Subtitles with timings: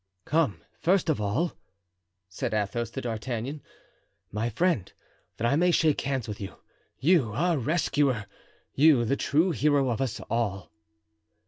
[0.25, 1.53] "Come, first of all,"
[2.27, 3.61] said Athos to D'Artagnan,
[4.31, 4.91] "my friend,
[5.37, 10.71] that I may shake hands with you—you, our rescuer—you, the true hero of us all."